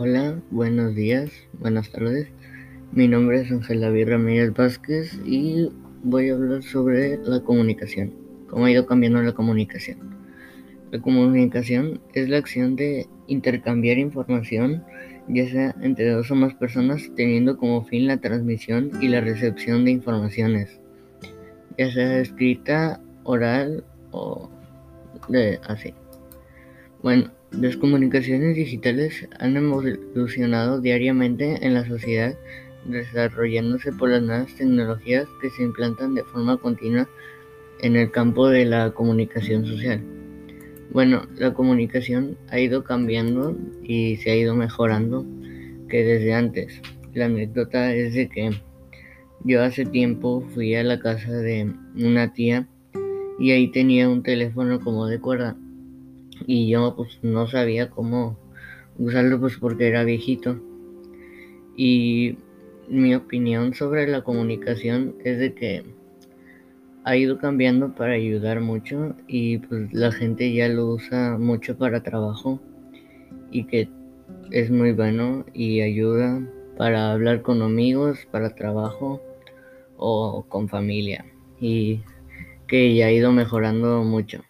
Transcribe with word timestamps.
Hola, 0.00 0.40
buenos 0.52 0.94
días, 0.94 1.28
buenas 1.54 1.90
tardes. 1.90 2.28
Mi 2.92 3.08
nombre 3.08 3.40
es 3.40 3.50
Ángel 3.50 3.80
David 3.80 4.10
Ramírez 4.10 4.54
Vázquez 4.54 5.20
y 5.26 5.72
voy 6.04 6.28
a 6.28 6.34
hablar 6.34 6.62
sobre 6.62 7.18
la 7.24 7.40
comunicación, 7.40 8.14
cómo 8.48 8.66
ha 8.66 8.70
ido 8.70 8.86
cambiando 8.86 9.20
la 9.20 9.32
comunicación. 9.32 10.16
La 10.92 11.00
comunicación 11.00 12.00
es 12.14 12.28
la 12.28 12.38
acción 12.38 12.76
de 12.76 13.08
intercambiar 13.26 13.98
información, 13.98 14.84
ya 15.26 15.50
sea 15.50 15.74
entre 15.82 16.10
dos 16.10 16.30
o 16.30 16.36
más 16.36 16.54
personas, 16.54 17.10
teniendo 17.16 17.56
como 17.56 17.84
fin 17.84 18.06
la 18.06 18.18
transmisión 18.18 18.92
y 19.00 19.08
la 19.08 19.20
recepción 19.20 19.84
de 19.84 19.90
informaciones, 19.90 20.78
ya 21.76 21.90
sea 21.90 22.20
escrita, 22.20 23.00
oral 23.24 23.82
o 24.12 24.48
de 25.28 25.58
así. 25.66 25.92
Bueno, 27.00 27.30
las 27.52 27.76
comunicaciones 27.76 28.56
digitales 28.56 29.28
han 29.38 29.56
evolucionado 29.56 30.80
diariamente 30.80 31.64
en 31.64 31.74
la 31.74 31.86
sociedad, 31.86 32.36
desarrollándose 32.86 33.92
por 33.92 34.10
las 34.10 34.22
nuevas 34.22 34.52
tecnologías 34.56 35.28
que 35.40 35.48
se 35.50 35.62
implantan 35.62 36.16
de 36.16 36.24
forma 36.24 36.56
continua 36.56 37.08
en 37.82 37.94
el 37.94 38.10
campo 38.10 38.48
de 38.48 38.64
la 38.64 38.90
comunicación 38.90 39.64
social. 39.64 40.02
Bueno, 40.90 41.22
la 41.36 41.54
comunicación 41.54 42.36
ha 42.50 42.58
ido 42.58 42.82
cambiando 42.82 43.56
y 43.80 44.16
se 44.16 44.32
ha 44.32 44.36
ido 44.36 44.56
mejorando 44.56 45.24
que 45.88 46.02
desde 46.02 46.34
antes. 46.34 46.82
La 47.14 47.26
anécdota 47.26 47.94
es 47.94 48.14
de 48.14 48.28
que 48.28 48.50
yo 49.44 49.62
hace 49.62 49.84
tiempo 49.84 50.44
fui 50.52 50.74
a 50.74 50.82
la 50.82 50.98
casa 50.98 51.30
de 51.30 51.72
una 51.94 52.32
tía 52.32 52.66
y 53.38 53.52
ahí 53.52 53.70
tenía 53.70 54.08
un 54.08 54.24
teléfono 54.24 54.80
como 54.80 55.06
de 55.06 55.20
cuerda 55.20 55.56
y 56.48 56.66
yo 56.66 56.94
pues 56.96 57.18
no 57.22 57.46
sabía 57.46 57.90
cómo 57.90 58.38
usarlo 58.98 59.38
pues 59.38 59.58
porque 59.58 59.86
era 59.86 60.02
viejito 60.02 60.58
y 61.76 62.38
mi 62.88 63.14
opinión 63.14 63.74
sobre 63.74 64.08
la 64.08 64.24
comunicación 64.24 65.14
es 65.24 65.38
de 65.38 65.52
que 65.52 65.84
ha 67.04 67.16
ido 67.18 67.36
cambiando 67.36 67.94
para 67.94 68.14
ayudar 68.14 68.62
mucho 68.62 69.14
y 69.26 69.58
pues 69.58 69.92
la 69.92 70.10
gente 70.10 70.50
ya 70.50 70.68
lo 70.68 70.86
usa 70.86 71.36
mucho 71.38 71.76
para 71.76 72.02
trabajo 72.02 72.58
y 73.50 73.64
que 73.64 73.90
es 74.50 74.70
muy 74.70 74.92
bueno 74.92 75.44
y 75.52 75.82
ayuda 75.82 76.40
para 76.78 77.12
hablar 77.12 77.42
con 77.42 77.60
amigos, 77.60 78.26
para 78.30 78.54
trabajo 78.54 79.20
o 79.98 80.46
con 80.48 80.66
familia 80.70 81.26
y 81.60 82.00
que 82.66 82.94
ya 82.94 83.06
ha 83.08 83.12
ido 83.12 83.32
mejorando 83.32 84.02
mucho. 84.02 84.42